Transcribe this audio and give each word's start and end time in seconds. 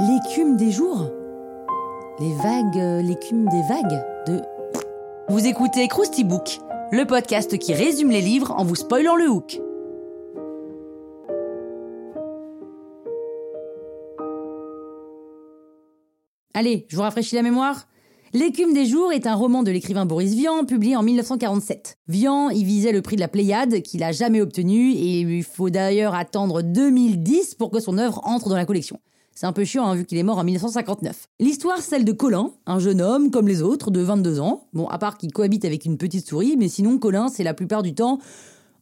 L'écume 0.00 0.58
des 0.58 0.70
jours. 0.70 1.10
Les 2.20 2.34
vagues, 2.34 2.76
euh, 2.76 3.00
l'écume 3.00 3.48
des 3.48 3.62
vagues 3.62 4.04
de... 4.26 4.42
Vous 5.30 5.46
écoutez 5.46 5.88
Krusty 5.88 6.24
Book, 6.24 6.58
le 6.90 7.06
podcast 7.06 7.58
qui 7.58 7.72
résume 7.72 8.10
les 8.10 8.20
livres 8.20 8.52
en 8.52 8.64
vous 8.64 8.74
spoilant 8.74 9.16
le 9.16 9.30
hook. 9.30 9.58
Allez, 16.52 16.84
je 16.90 16.96
vous 16.96 17.02
rafraîchis 17.02 17.36
la 17.36 17.42
mémoire 17.42 17.86
L'écume 18.34 18.72
des 18.72 18.86
jours 18.86 19.12
est 19.12 19.26
un 19.26 19.34
roman 19.34 19.62
de 19.62 19.70
l'écrivain 19.70 20.06
Boris 20.06 20.32
Vian, 20.32 20.64
publié 20.64 20.96
en 20.96 21.02
1947. 21.02 21.98
Vian 22.08 22.48
y 22.48 22.64
visait 22.64 22.90
le 22.90 23.02
prix 23.02 23.16
de 23.16 23.20
la 23.20 23.28
Pléiade, 23.28 23.82
qu'il 23.82 24.00
n'a 24.00 24.12
jamais 24.12 24.40
obtenu, 24.40 24.92
et 24.92 25.20
il 25.20 25.44
faut 25.44 25.68
d'ailleurs 25.68 26.14
attendre 26.14 26.62
2010 26.62 27.56
pour 27.56 27.70
que 27.70 27.78
son 27.78 27.98
œuvre 27.98 28.22
entre 28.24 28.48
dans 28.48 28.56
la 28.56 28.64
collection. 28.64 28.98
C'est 29.34 29.44
un 29.44 29.52
peu 29.52 29.64
chiant 29.64 29.84
hein, 29.84 29.96
vu 29.96 30.06
qu'il 30.06 30.16
est 30.16 30.22
mort 30.22 30.38
en 30.38 30.44
1959. 30.44 31.26
L'histoire, 31.40 31.82
celle 31.82 32.06
de 32.06 32.12
Colin, 32.12 32.52
un 32.64 32.78
jeune 32.78 33.02
homme 33.02 33.30
comme 33.30 33.48
les 33.48 33.60
autres, 33.60 33.90
de 33.90 34.00
22 34.00 34.40
ans. 34.40 34.66
Bon, 34.72 34.88
à 34.88 34.96
part 34.96 35.18
qu'il 35.18 35.30
cohabite 35.30 35.66
avec 35.66 35.84
une 35.84 35.98
petite 35.98 36.26
souris, 36.26 36.56
mais 36.56 36.68
sinon 36.68 36.96
Colin, 36.96 37.28
c'est 37.28 37.44
la 37.44 37.52
plupart 37.52 37.82
du 37.82 37.94
temps 37.94 38.18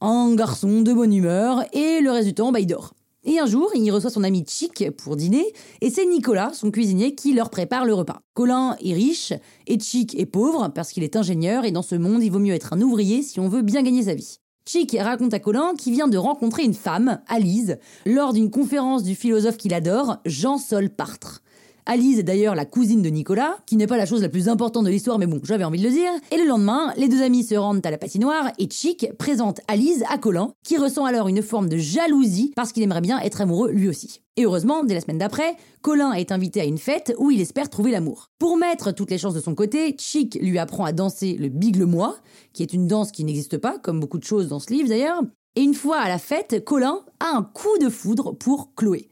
un 0.00 0.32
garçon 0.36 0.82
de 0.82 0.92
bonne 0.92 1.12
humeur, 1.12 1.64
et 1.72 2.00
le 2.00 2.12
reste 2.12 2.28
du 2.28 2.34
temps, 2.34 2.52
bah, 2.52 2.60
il 2.60 2.66
dort. 2.66 2.94
Et 3.22 3.38
un 3.38 3.44
jour, 3.44 3.70
il 3.74 3.90
reçoit 3.90 4.08
son 4.08 4.24
ami 4.24 4.46
Chic 4.48 4.90
pour 4.96 5.14
dîner, 5.14 5.52
et 5.82 5.90
c'est 5.90 6.06
Nicolas, 6.06 6.52
son 6.54 6.70
cuisinier, 6.70 7.14
qui 7.14 7.34
leur 7.34 7.50
prépare 7.50 7.84
le 7.84 7.92
repas. 7.92 8.22
Colin 8.32 8.76
est 8.82 8.94
riche, 8.94 9.34
et 9.66 9.78
Chic 9.78 10.18
est 10.18 10.24
pauvre, 10.24 10.68
parce 10.74 10.90
qu'il 10.90 11.02
est 11.02 11.16
ingénieur, 11.16 11.66
et 11.66 11.70
dans 11.70 11.82
ce 11.82 11.96
monde, 11.96 12.22
il 12.22 12.30
vaut 12.30 12.38
mieux 12.38 12.54
être 12.54 12.72
un 12.72 12.80
ouvrier 12.80 13.22
si 13.22 13.38
on 13.38 13.48
veut 13.48 13.60
bien 13.60 13.82
gagner 13.82 14.04
sa 14.04 14.14
vie. 14.14 14.38
Chic 14.66 14.96
raconte 14.98 15.34
à 15.34 15.38
Colin 15.38 15.74
qu'il 15.76 15.92
vient 15.92 16.08
de 16.08 16.16
rencontrer 16.16 16.62
une 16.64 16.72
femme, 16.72 17.20
Alice, 17.28 17.72
lors 18.06 18.32
d'une 18.32 18.50
conférence 18.50 19.02
du 19.02 19.14
philosophe 19.14 19.58
qu'il 19.58 19.74
adore, 19.74 20.16
Jean-Sol 20.24 20.88
Partre. 20.88 21.42
Alice 21.86 22.18
est 22.18 22.22
d'ailleurs 22.22 22.54
la 22.54 22.64
cousine 22.64 23.02
de 23.02 23.08
Nicolas, 23.08 23.58
qui 23.66 23.76
n'est 23.76 23.86
pas 23.86 23.96
la 23.96 24.06
chose 24.06 24.22
la 24.22 24.28
plus 24.28 24.48
importante 24.48 24.84
de 24.84 24.90
l'histoire, 24.90 25.18
mais 25.18 25.26
bon, 25.26 25.40
j'avais 25.42 25.64
envie 25.64 25.80
de 25.80 25.84
le 25.84 25.92
dire. 25.92 26.10
Et 26.30 26.36
le 26.36 26.46
lendemain, 26.46 26.92
les 26.96 27.08
deux 27.08 27.22
amis 27.22 27.44
se 27.44 27.54
rendent 27.54 27.84
à 27.84 27.90
la 27.90 27.98
patinoire 27.98 28.50
et 28.58 28.68
Chic 28.70 29.06
présente 29.18 29.60
Alice 29.68 30.02
à 30.10 30.18
Colin, 30.18 30.52
qui 30.62 30.76
ressent 30.76 31.04
alors 31.04 31.28
une 31.28 31.42
forme 31.42 31.68
de 31.68 31.76
jalousie 31.76 32.52
parce 32.54 32.72
qu'il 32.72 32.82
aimerait 32.82 33.00
bien 33.00 33.18
être 33.20 33.40
amoureux 33.40 33.70
lui 33.70 33.88
aussi. 33.88 34.20
Et 34.36 34.44
heureusement, 34.44 34.84
dès 34.84 34.94
la 34.94 35.00
semaine 35.00 35.18
d'après, 35.18 35.56
Colin 35.82 36.12
est 36.12 36.32
invité 36.32 36.60
à 36.60 36.64
une 36.64 36.78
fête 36.78 37.14
où 37.18 37.30
il 37.30 37.40
espère 37.40 37.68
trouver 37.68 37.90
l'amour. 37.90 38.30
Pour 38.38 38.56
mettre 38.56 38.92
toutes 38.92 39.10
les 39.10 39.18
chances 39.18 39.34
de 39.34 39.40
son 39.40 39.54
côté, 39.54 39.96
Chic 39.98 40.38
lui 40.40 40.58
apprend 40.58 40.84
à 40.84 40.92
danser 40.92 41.34
le 41.34 41.48
bigle-moi, 41.48 42.16
qui 42.52 42.62
est 42.62 42.72
une 42.72 42.86
danse 42.86 43.12
qui 43.12 43.24
n'existe 43.24 43.58
pas, 43.58 43.78
comme 43.78 44.00
beaucoup 44.00 44.18
de 44.18 44.24
choses 44.24 44.48
dans 44.48 44.58
ce 44.58 44.72
livre 44.72 44.88
d'ailleurs. 44.88 45.22
Et 45.56 45.62
une 45.62 45.74
fois 45.74 45.98
à 45.98 46.08
la 46.08 46.18
fête, 46.18 46.64
Colin 46.64 47.00
a 47.18 47.36
un 47.36 47.42
coup 47.42 47.76
de 47.80 47.88
foudre 47.88 48.32
pour 48.32 48.74
Chloé. 48.76 49.08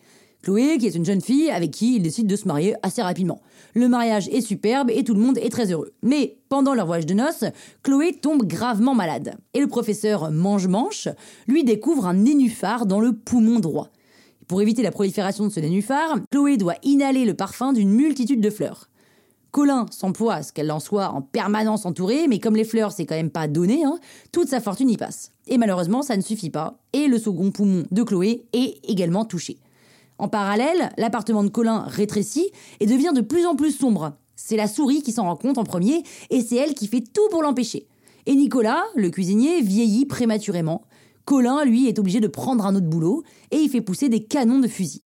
Chloé, 0.49 0.79
qui 0.79 0.87
est 0.87 0.95
une 0.95 1.05
jeune 1.05 1.21
fille 1.21 1.51
avec 1.51 1.73
qui 1.73 1.97
il 1.97 2.03
décide 2.03 2.27
de 2.27 2.35
se 2.35 2.49
marier 2.49 2.75
assez 2.83 3.03
rapidement. 3.03 3.43
Le 3.75 3.87
mariage 3.87 4.29
est 4.29 4.41
superbe 4.41 4.89
et 4.89 5.05
tout 5.05 5.13
le 5.13 5.21
monde 5.21 5.37
est 5.37 5.51
très 5.51 5.71
heureux. 5.71 5.93
Mais 6.03 6.39
pendant 6.49 6.73
leur 6.73 6.87
voyage 6.87 7.05
de 7.05 7.13
noces, 7.13 7.45
Chloé 7.83 8.15
tombe 8.15 8.47
gravement 8.47 8.95
malade. 8.95 9.35
Et 9.53 9.61
le 9.61 9.67
professeur 9.67 10.31
Mange-Manche 10.31 11.09
lui 11.49 11.65
découvre 11.65 12.07
un 12.07 12.15
nénuphar 12.15 12.87
dans 12.87 12.99
le 12.99 13.13
poumon 13.13 13.61
droit. 13.61 13.91
Pour 14.47 14.63
éviter 14.63 14.83
la 14.83 14.91
prolifération 14.91 15.45
de 15.45 15.53
ce 15.53 15.61
nénuphar, 15.61 16.17
Chloé 16.31 16.57
doit 16.57 16.77
inhaler 16.83 17.27
le 17.27 17.35
parfum 17.35 17.75
d'une 17.75 17.91
multitude 17.91 18.41
de 18.41 18.49
fleurs. 18.49 18.89
Colin 19.51 19.85
s'emploie 19.91 20.37
à 20.37 20.43
ce 20.43 20.55
qu'elle 20.55 20.73
en 20.73 20.81
soit 20.81 21.11
en 21.11 21.21
permanence 21.21 21.85
entourée, 21.85 22.27
mais 22.27 22.39
comme 22.39 22.57
les 22.57 22.65
fleurs 22.65 22.93
c'est 22.93 23.05
quand 23.05 23.17
même 23.17 23.29
pas 23.29 23.49
donné, 23.49 23.85
hein, 23.85 23.99
toute 24.33 24.49
sa 24.49 24.61
fortune 24.61 24.89
y 24.89 24.97
passe. 24.97 25.31
Et 25.47 25.59
malheureusement 25.59 26.01
ça 26.01 26.17
ne 26.17 26.23
suffit 26.23 26.51
pas, 26.51 26.79
et 26.95 27.07
le 27.07 27.19
second 27.19 27.51
poumon 27.51 27.85
de 27.91 28.03
Chloé 28.03 28.47
est 28.55 28.79
également 28.89 29.27
touché. 29.27 29.59
En 30.19 30.29
parallèle, 30.29 30.91
l'appartement 30.97 31.45
de 31.45 31.49
Colin 31.49 31.85
rétrécit 31.87 32.51
et 32.81 32.87
devient 32.87 33.13
de 33.15 33.21
plus 33.21 33.47
en 33.47 33.55
plus 33.55 33.73
sombre. 33.73 34.17
C'est 34.35 34.57
la 34.57 34.67
souris 34.67 35.03
qui 35.03 35.13
s'en 35.13 35.25
rend 35.25 35.37
compte 35.37 35.59
en 35.59 35.65
premier 35.65 36.03
et 36.31 36.41
c'est 36.41 36.57
elle 36.57 36.75
qui 36.75 36.89
fait 36.89 37.03
tout 37.03 37.29
pour 37.31 37.43
l'empêcher. 37.43 37.87
Et 38.27 38.35
Nicolas, 38.35 38.83
le 38.95 39.11
cuisinier, 39.11 39.63
vieillit 39.63 40.07
prématurément. 40.07 40.83
Colin, 41.25 41.65
lui, 41.65 41.89
est 41.89 41.99
obligé 41.99 42.21
de 42.21 42.29
prendre 42.29 42.67
un 42.67 42.75
autre 42.75 42.87
boulot 42.87 43.23
et 43.51 43.57
il 43.59 43.69
fait 43.69 43.81
pousser 43.81 44.09
des 44.09 44.25
canons 44.25 44.59
de 44.59 44.69
fusil. 44.69 45.03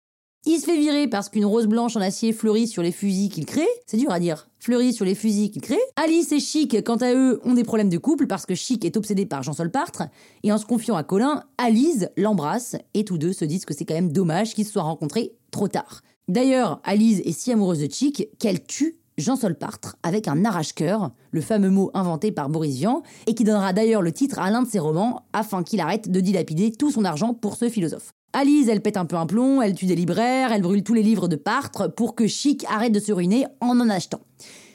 Il 0.46 0.58
se 0.58 0.64
fait 0.64 0.78
virer 0.78 1.06
parce 1.06 1.28
qu'une 1.28 1.44
rose 1.44 1.66
blanche 1.66 1.96
en 1.96 2.00
acier 2.00 2.32
fleurit 2.32 2.66
sur 2.66 2.82
les 2.82 2.92
fusils 2.92 3.28
qu'il 3.28 3.44
crée. 3.44 3.68
C'est 3.86 3.98
dur 3.98 4.10
à 4.10 4.18
dire. 4.18 4.48
Fleurit 4.58 4.94
sur 4.94 5.04
les 5.04 5.14
fusils 5.14 5.50
qu'il 5.50 5.60
crée. 5.60 5.78
Alice 5.96 6.32
et 6.32 6.40
Chic, 6.40 6.82
quant 6.82 6.96
à 6.96 7.12
eux, 7.12 7.40
ont 7.44 7.52
des 7.52 7.62
problèmes 7.62 7.90
de 7.90 7.98
couple 7.98 8.26
parce 8.26 8.46
que 8.46 8.54
Chic 8.54 8.84
est 8.86 8.96
obsédé 8.96 9.26
par 9.26 9.42
Jean-Sol 9.42 9.70
Partre. 9.70 10.04
Et 10.42 10.50
en 10.50 10.56
se 10.56 10.64
confiant 10.64 10.96
à 10.96 11.02
Colin, 11.02 11.44
Alice 11.58 12.08
l'embrasse 12.16 12.76
et 12.94 13.04
tous 13.04 13.18
deux 13.18 13.34
se 13.34 13.44
disent 13.44 13.66
que 13.66 13.74
c'est 13.74 13.84
quand 13.84 13.94
même 13.94 14.12
dommage 14.12 14.54
qu'ils 14.54 14.64
se 14.64 14.72
soient 14.72 14.82
rencontrés 14.82 15.32
trop 15.50 15.68
tard. 15.68 16.00
D'ailleurs, 16.26 16.80
Alice 16.84 17.20
est 17.26 17.32
si 17.32 17.52
amoureuse 17.52 17.80
de 17.80 17.92
Chic 17.92 18.28
qu'elle 18.38 18.64
tue 18.64 18.98
Jean-Sol 19.18 19.56
Partre 19.56 19.96
avec 20.02 20.26
un 20.26 20.46
arrache-cœur, 20.46 21.10
le 21.32 21.42
fameux 21.42 21.70
mot 21.70 21.90
inventé 21.92 22.32
par 22.32 22.48
Boris 22.48 22.76
Vian, 22.76 23.02
et 23.26 23.34
qui 23.34 23.44
donnera 23.44 23.74
d'ailleurs 23.74 24.00
le 24.00 24.12
titre 24.12 24.38
à 24.38 24.50
l'un 24.50 24.62
de 24.62 24.68
ses 24.68 24.78
romans 24.78 25.26
afin 25.34 25.62
qu'il 25.62 25.80
arrête 25.80 26.10
de 26.10 26.20
dilapider 26.20 26.72
tout 26.72 26.90
son 26.90 27.04
argent 27.04 27.34
pour 27.34 27.56
ce 27.56 27.68
philosophe. 27.68 28.12
Alice, 28.32 28.68
elle 28.68 28.80
pète 28.80 28.96
un 28.96 29.06
peu 29.06 29.16
un 29.16 29.26
plomb, 29.26 29.60
elle 29.60 29.74
tue 29.74 29.86
des 29.86 29.96
libraires, 29.96 30.52
elle 30.52 30.62
brûle 30.62 30.84
tous 30.84 30.94
les 30.94 31.02
livres 31.02 31.26
de 31.26 31.34
Partre 31.34 31.88
pour 31.88 32.14
que 32.14 32.28
Chic 32.28 32.64
arrête 32.68 32.92
de 32.92 33.00
se 33.00 33.10
ruiner 33.10 33.46
en 33.60 33.80
en 33.80 33.88
achetant. 33.88 34.20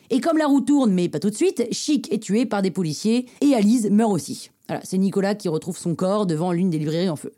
Et 0.09 0.19
comme 0.19 0.37
la 0.37 0.45
roue 0.45 0.59
tourne, 0.59 0.91
mais 0.91 1.07
pas 1.07 1.19
tout 1.19 1.29
de 1.29 1.35
suite, 1.35 1.63
Chic 1.71 2.11
est 2.11 2.21
tué 2.21 2.45
par 2.45 2.61
des 2.61 2.69
policiers 2.69 3.27
et 3.39 3.55
Alice 3.55 3.89
meurt 3.89 4.11
aussi. 4.11 4.51
Voilà, 4.67 4.81
c'est 4.83 4.97
Nicolas 4.97 5.35
qui 5.35 5.47
retrouve 5.47 5.77
son 5.77 5.95
corps 5.95 6.25
devant 6.25 6.51
l'une 6.51 6.69
des 6.69 6.77
librairies 6.77 7.09
en 7.09 7.15
feu. 7.15 7.31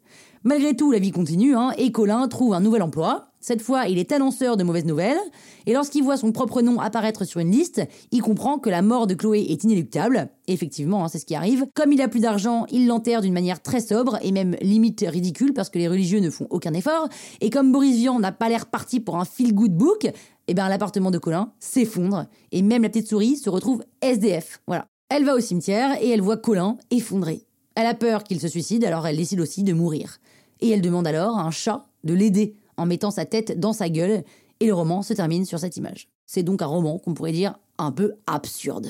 Malgré 0.47 0.77
tout, 0.77 0.91
la 0.93 0.99
vie 0.99 1.11
continue, 1.11 1.57
hein, 1.57 1.73
et 1.77 1.91
Colin 1.91 2.25
trouve 2.29 2.53
un 2.53 2.61
nouvel 2.61 2.81
emploi. 2.81 3.33
Cette 3.41 3.61
fois, 3.61 3.89
il 3.89 3.97
est 3.97 4.13
annonceur 4.13 4.55
de 4.55 4.63
mauvaises 4.63 4.85
nouvelles, 4.85 5.19
et 5.65 5.73
lorsqu'il 5.73 6.05
voit 6.05 6.15
son 6.15 6.31
propre 6.31 6.61
nom 6.61 6.79
apparaître 6.79 7.25
sur 7.25 7.41
une 7.41 7.51
liste, 7.51 7.81
il 8.13 8.21
comprend 8.21 8.57
que 8.57 8.69
la 8.69 8.81
mort 8.81 9.07
de 9.07 9.13
Chloé 9.13 9.45
est 9.49 9.65
inéluctable. 9.65 10.29
effectivement, 10.47 11.03
hein, 11.03 11.09
c'est 11.09 11.19
ce 11.19 11.25
qui 11.25 11.35
arrive. 11.35 11.65
Comme 11.75 11.91
il 11.91 12.01
a 12.01 12.07
plus 12.07 12.21
d'argent, 12.21 12.65
il 12.71 12.87
l'enterre 12.87 13.19
d'une 13.19 13.33
manière 13.33 13.61
très 13.61 13.81
sobre, 13.81 14.19
et 14.21 14.31
même 14.31 14.55
limite 14.61 15.03
ridicule, 15.05 15.51
parce 15.51 15.69
que 15.69 15.79
les 15.79 15.89
religieux 15.89 16.21
ne 16.21 16.29
font 16.29 16.47
aucun 16.49 16.73
effort. 16.73 17.09
Et 17.41 17.49
comme 17.49 17.73
Boris 17.73 17.97
Vian 17.97 18.17
n'a 18.17 18.31
pas 18.31 18.47
l'air 18.47 18.67
parti 18.67 19.01
pour 19.01 19.17
un 19.17 19.25
feel-good 19.25 19.75
book, 19.75 20.09
eh 20.47 20.53
ben 20.53 20.69
l'appartement 20.69 21.11
de 21.11 21.17
Colin 21.17 21.51
s'effondre, 21.59 22.25
et 22.53 22.61
même 22.61 22.83
la 22.83 22.89
petite 22.89 23.09
souris 23.09 23.35
se 23.35 23.49
retrouve 23.49 23.83
SDF. 24.01 24.61
Voilà. 24.65 24.85
Elle 25.09 25.25
va 25.25 25.35
au 25.35 25.41
cimetière, 25.41 26.01
et 26.01 26.07
elle 26.07 26.21
voit 26.21 26.37
Colin 26.37 26.77
effondré. 26.89 27.41
Elle 27.75 27.85
a 27.85 27.93
peur 27.93 28.23
qu'il 28.23 28.39
se 28.39 28.47
suicide, 28.47 28.85
alors 28.85 29.05
elle 29.05 29.17
décide 29.17 29.41
aussi 29.41 29.61
de 29.61 29.71
mourir. 29.71 30.17
Et 30.61 30.69
elle 30.69 30.81
demande 30.81 31.07
alors 31.07 31.37
à 31.37 31.43
un 31.43 31.51
chat 31.51 31.85
de 32.03 32.13
l'aider 32.13 32.55
en 32.77 32.85
mettant 32.85 33.11
sa 33.11 33.25
tête 33.25 33.59
dans 33.59 33.73
sa 33.73 33.89
gueule, 33.89 34.23
et 34.59 34.67
le 34.67 34.73
roman 34.73 35.01
se 35.01 35.13
termine 35.13 35.45
sur 35.45 35.59
cette 35.59 35.77
image. 35.77 36.09
C'est 36.25 36.43
donc 36.43 36.61
un 36.61 36.67
roman 36.67 36.99
qu'on 36.99 37.13
pourrait 37.13 37.31
dire 37.31 37.55
un 37.77 37.91
peu 37.91 38.15
absurde. 38.25 38.89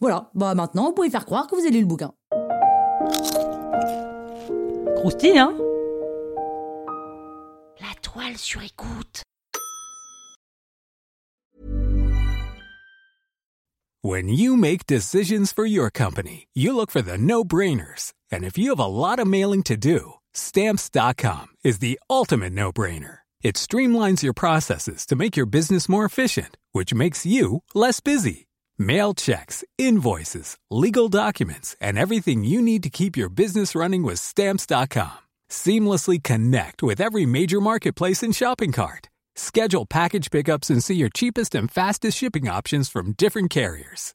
Voilà, 0.00 0.30
bah 0.34 0.54
maintenant 0.54 0.86
vous 0.86 0.92
pouvez 0.92 1.10
faire 1.10 1.26
croire 1.26 1.46
que 1.46 1.54
vous 1.54 1.62
avez 1.62 1.70
lu 1.70 1.80
le 1.80 1.86
bouquin. 1.86 2.12
Croustille, 4.96 5.38
hein? 5.38 5.54
La 7.80 7.94
toile 8.00 8.36
sur 8.36 8.62
écoute. 8.62 9.22
When 14.04 14.28
you 14.28 14.56
make 14.56 14.86
decisions 14.86 15.52
for 15.54 15.64
your 15.64 15.88
company, 15.88 16.48
you 16.54 16.74
look 16.74 16.90
for 16.90 17.02
the 17.02 17.16
no-brainers. 17.16 18.12
And 18.32 18.42
if 18.42 18.58
you 18.58 18.70
have 18.70 18.80
a 18.80 18.88
lot 18.88 19.20
of 19.20 19.28
mailing 19.28 19.62
to 19.64 19.76
do, 19.76 20.14
stamps.com 20.32 21.48
is 21.62 21.78
the 21.78 22.00
ultimate 22.10 22.52
no-brainer. 22.52 23.18
It 23.42 23.56
streamlines 23.56 24.22
your 24.22 24.32
processes 24.32 25.06
to 25.06 25.16
make 25.16 25.36
your 25.36 25.46
business 25.46 25.88
more 25.88 26.04
efficient, 26.04 26.56
which 26.72 26.94
makes 26.94 27.26
you 27.26 27.62
less 27.74 28.00
busy. 28.00 28.46
Mail 28.78 29.14
checks, 29.14 29.64
invoices, 29.78 30.56
legal 30.70 31.08
documents, 31.08 31.76
and 31.80 31.98
everything 31.98 32.42
you 32.44 32.62
need 32.62 32.82
to 32.82 32.90
keep 32.90 33.16
your 33.16 33.28
business 33.28 33.74
running 33.74 34.02
with 34.02 34.18
stamps.com. 34.18 35.18
Seamlessly 35.48 36.22
connect 36.22 36.82
with 36.82 37.00
every 37.00 37.26
major 37.26 37.60
marketplace 37.60 38.22
and 38.22 38.34
shopping 38.34 38.72
cart. 38.72 39.08
Schedule 39.36 39.86
package 39.86 40.30
pickups 40.30 40.70
and 40.70 40.82
see 40.82 40.96
your 40.96 41.10
cheapest 41.10 41.54
and 41.54 41.70
fastest 41.70 42.18
shipping 42.18 42.48
options 42.48 42.88
from 42.88 43.12
different 43.12 43.50
carriers. 43.50 44.14